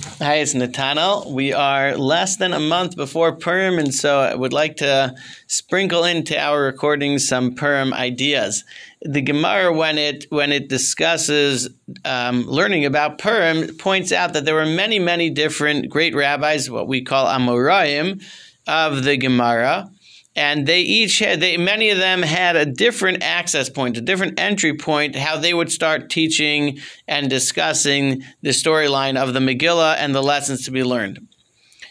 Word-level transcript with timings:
Hi, 0.00 0.36
it's 0.36 0.54
Natanel. 0.54 1.32
We 1.32 1.52
are 1.52 1.96
less 1.96 2.36
than 2.36 2.52
a 2.52 2.60
month 2.60 2.94
before 2.94 3.34
Purim, 3.34 3.80
and 3.80 3.92
so 3.92 4.20
I 4.20 4.32
would 4.32 4.52
like 4.52 4.76
to 4.76 5.12
sprinkle 5.48 6.04
into 6.04 6.38
our 6.38 6.62
recordings 6.62 7.26
some 7.26 7.56
Purim 7.56 7.92
ideas. 7.92 8.62
The 9.02 9.20
Gemara, 9.20 9.72
when 9.72 9.98
it 9.98 10.26
when 10.30 10.52
it 10.52 10.68
discusses 10.68 11.68
um, 12.04 12.46
learning 12.46 12.84
about 12.84 13.18
Purim, 13.18 13.76
points 13.76 14.12
out 14.12 14.34
that 14.34 14.44
there 14.44 14.54
were 14.54 14.66
many, 14.66 15.00
many 15.00 15.30
different 15.30 15.88
great 15.88 16.14
rabbis, 16.14 16.70
what 16.70 16.86
we 16.86 17.02
call 17.02 17.26
Amoraim, 17.26 18.22
of 18.68 19.02
the 19.02 19.16
Gemara 19.16 19.90
and 20.38 20.66
they 20.66 20.82
each 20.82 21.18
had 21.18 21.40
they 21.40 21.56
many 21.56 21.90
of 21.90 21.98
them 21.98 22.22
had 22.22 22.54
a 22.54 22.64
different 22.64 23.24
access 23.24 23.68
point 23.68 23.96
a 23.96 24.00
different 24.00 24.38
entry 24.38 24.72
point 24.72 25.16
how 25.16 25.36
they 25.36 25.52
would 25.52 25.70
start 25.70 26.08
teaching 26.10 26.78
and 27.08 27.28
discussing 27.28 28.22
the 28.42 28.50
storyline 28.50 29.20
of 29.20 29.34
the 29.34 29.40
megillah 29.40 29.96
and 29.98 30.14
the 30.14 30.22
lessons 30.22 30.64
to 30.64 30.70
be 30.70 30.84
learned. 30.84 31.26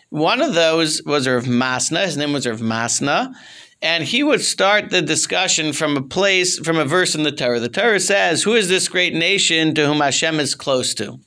One 0.09 0.41
of 0.41 0.53
those 0.53 1.01
was 1.05 1.27
Rav 1.27 1.43
Masna. 1.43 2.05
His 2.05 2.15
name 2.15 2.31
was 2.31 2.47
Rav 2.47 2.61
Masna. 2.61 3.33
And 3.81 4.05
he 4.05 4.23
would 4.23 4.41
start 4.41 4.89
the 4.89 5.01
discussion 5.01 5.73
from 5.73 5.97
a 5.97 6.01
place 6.01 6.57
from 6.57 6.77
a 6.77 6.85
verse 6.85 7.13
in 7.15 7.23
the 7.23 7.33
Torah. 7.33 7.59
The 7.59 7.67
Torah 7.67 7.99
says 7.99 8.43
who 8.43 8.53
is 8.53 8.69
this 8.69 8.87
great 8.87 9.13
nation 9.13 9.75
to 9.75 9.85
whom 9.85 9.99
Hashem 9.99 10.39
is 10.39 10.55
close 10.55 10.93
to? 10.95 11.19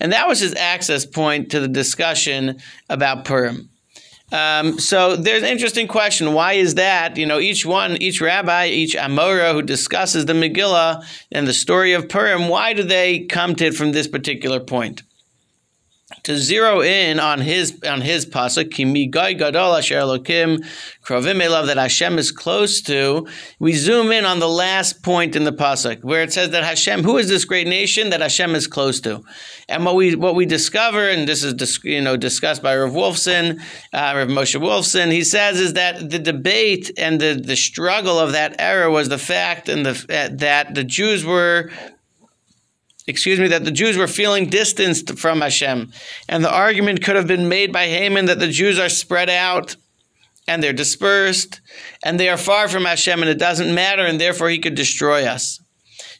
And 0.00 0.12
that 0.12 0.26
was 0.26 0.40
his 0.40 0.54
access 0.56 1.06
point 1.06 1.52
to 1.52 1.60
the 1.60 1.68
discussion 1.68 2.58
about 2.90 3.24
Purim 3.24 3.70
um, 4.34 4.80
so 4.80 5.14
there's 5.14 5.44
an 5.44 5.48
interesting 5.48 5.86
question. 5.86 6.32
Why 6.32 6.54
is 6.54 6.74
that? 6.74 7.16
You 7.16 7.24
know, 7.24 7.38
each 7.38 7.64
one, 7.64 7.96
each 8.02 8.20
rabbi, 8.20 8.66
each 8.66 8.96
Amora 8.96 9.52
who 9.52 9.62
discusses 9.62 10.26
the 10.26 10.32
Megillah 10.32 11.06
and 11.30 11.46
the 11.46 11.52
story 11.52 11.92
of 11.92 12.08
Purim, 12.08 12.48
why 12.48 12.72
do 12.72 12.82
they 12.82 13.20
come 13.20 13.54
to 13.54 13.66
it 13.66 13.76
from 13.76 13.92
this 13.92 14.08
particular 14.08 14.58
point? 14.58 15.04
To 16.22 16.36
zero 16.36 16.80
in 16.80 17.20
on 17.20 17.40
his 17.40 17.78
on 17.86 18.00
his 18.00 18.24
pasuk, 18.24 18.70
Kimi 18.70 19.06
Gai 19.06 19.34
Gadol 19.34 19.74
Asher 19.76 19.96
Elokim 19.96 20.64
Krovim 21.04 21.42
Elav 21.42 21.66
that 21.66 21.76
Hashem 21.76 22.18
is 22.18 22.30
close 22.30 22.80
to. 22.82 23.26
We 23.58 23.72
zoom 23.72 24.12
in 24.12 24.24
on 24.24 24.38
the 24.38 24.48
last 24.48 25.02
point 25.02 25.36
in 25.36 25.44
the 25.44 25.52
pasuk 25.52 26.02
where 26.02 26.22
it 26.22 26.32
says 26.32 26.50
that 26.50 26.64
Hashem, 26.64 27.02
who 27.02 27.18
is 27.18 27.28
this 27.28 27.44
great 27.44 27.66
nation 27.66 28.10
that 28.10 28.20
Hashem 28.20 28.54
is 28.54 28.66
close 28.66 29.00
to, 29.00 29.22
and 29.68 29.84
what 29.84 29.96
we 29.96 30.14
what 30.14 30.34
we 30.34 30.46
discover, 30.46 31.08
and 31.08 31.28
this 31.28 31.42
is 31.42 31.84
you 31.84 32.00
know 32.00 32.16
discussed 32.16 32.62
by 32.62 32.76
Rav 32.76 32.92
Wolfson, 32.92 33.60
uh, 33.92 34.12
Rav 34.16 34.28
Moshe 34.28 34.60
Wolfson, 34.60 35.10
he 35.10 35.24
says 35.24 35.60
is 35.60 35.74
that 35.74 36.10
the 36.10 36.18
debate 36.18 36.90
and 36.96 37.20
the 37.20 37.34
the 37.34 37.56
struggle 37.56 38.18
of 38.18 38.32
that 38.32 38.56
era 38.58 38.90
was 38.90 39.08
the 39.08 39.18
fact 39.18 39.68
and 39.68 39.84
the 39.84 40.30
that 40.38 40.74
the 40.74 40.84
Jews 40.84 41.24
were 41.24 41.70
excuse 43.06 43.38
me, 43.38 43.48
that 43.48 43.64
the 43.64 43.70
Jews 43.70 43.96
were 43.96 44.06
feeling 44.06 44.48
distanced 44.48 45.18
from 45.18 45.40
Hashem. 45.40 45.92
And 46.28 46.44
the 46.44 46.52
argument 46.52 47.02
could 47.02 47.16
have 47.16 47.26
been 47.26 47.48
made 47.48 47.72
by 47.72 47.86
Haman 47.86 48.26
that 48.26 48.38
the 48.38 48.48
Jews 48.48 48.78
are 48.78 48.88
spread 48.88 49.28
out 49.28 49.76
and 50.46 50.62
they're 50.62 50.72
dispersed 50.72 51.60
and 52.02 52.18
they 52.18 52.28
are 52.28 52.36
far 52.36 52.68
from 52.68 52.84
Hashem 52.84 53.20
and 53.20 53.30
it 53.30 53.38
doesn't 53.38 53.74
matter 53.74 54.04
and 54.04 54.20
therefore 54.20 54.48
he 54.48 54.58
could 54.58 54.74
destroy 54.74 55.24
us. 55.24 55.60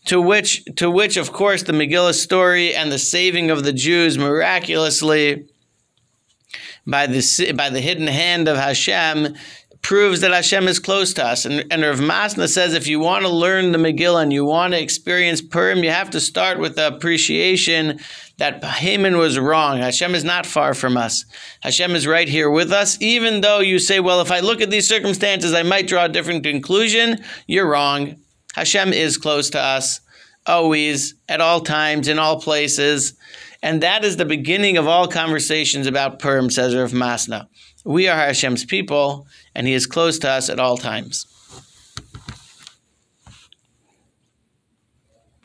To 0.07 0.21
which, 0.21 0.63
to 0.77 0.91
which, 0.91 1.17
of 1.17 1.33
course, 1.33 1.63
the 1.63 1.73
Megillah 1.73 2.13
story 2.13 2.75
and 2.75 2.93
the 2.93 2.99
saving 2.99 3.51
of 3.51 3.65
the 3.65 3.73
Jews 3.73 4.19
miraculously 4.19 5.47
by 6.87 7.07
the, 7.07 7.53
by 7.57 7.71
the 7.71 7.81
hidden 7.81 8.07
hand 8.07 8.47
of 8.47 8.59
Hashem 8.59 9.35
proves 9.85 10.23
that 10.23 10.33
Hashem 10.33 10.67
is 10.67 10.79
close 10.79 11.13
to 11.13 11.25
us. 11.25 11.45
And, 11.45 11.71
and 11.71 11.83
Rav 11.83 12.01
Masna 12.01 12.49
says 12.49 12.73
if 12.73 12.89
you 12.89 12.99
want 12.99 13.23
to 13.23 13.29
learn 13.29 13.71
the 13.71 13.79
Megillah 13.79 14.23
and 14.23 14.33
you 14.33 14.45
want 14.45 14.73
to 14.73 14.81
experience 14.81 15.43
Purim, 15.43 15.85
you 15.85 15.91
have 15.91 16.11
to 16.11 16.21
start 16.21 16.59
with 16.59 16.75
the 16.75 16.89
appreciation 16.89 18.01
that 18.39 18.65
Haman 18.65 19.19
was 19.19 19.39
wrong. 19.39 19.79
Hashem 19.79 20.15
is 20.15 20.25
not 20.25 20.47
far 20.47 20.73
from 20.73 20.97
us. 20.97 21.27
Hashem 21.61 21.95
is 21.95 22.07
right 22.07 22.29
here 22.29 22.51
with 22.51 22.73
us. 22.73 23.01
Even 23.03 23.43
though 23.43 23.61
you 23.61 23.79
say, 23.79 24.01
well, 24.01 24.23
if 24.23 24.33
I 24.33 24.41
look 24.41 24.63
at 24.63 24.71
these 24.71 24.89
circumstances, 24.89 25.53
I 25.53 25.63
might 25.63 25.87
draw 25.87 26.07
a 26.07 26.09
different 26.09 26.45
conclusion, 26.45 27.23
you're 27.47 27.69
wrong. 27.69 28.17
Hashem 28.55 28.95
is 28.95 29.19
close 29.19 29.51
to 29.51 29.61
us, 29.61 30.01
always, 30.47 31.15
at 31.29 31.41
all 31.41 31.61
times, 31.61 32.09
in 32.09 32.19
all 32.19 32.41
places. 32.41 33.15
And 33.63 33.83
that 33.83 34.05
is 34.05 34.17
the 34.17 34.25
beginning 34.25 34.77
of 34.77 34.87
all 34.87 35.09
conversations 35.09 35.87
about 35.87 36.19
Purim, 36.19 36.51
says 36.51 36.75
Rav 36.75 36.93
Masna. 36.93 37.49
We 37.85 38.09
are 38.09 38.17
Hashem's 38.17 38.65
people, 38.65 39.27
and 39.55 39.67
He 39.67 39.73
is 39.75 39.87
close 39.87 40.19
to 40.21 40.31
us 40.31 40.51
at 40.51 40.61
all 40.61 40.77
times. 40.77 41.27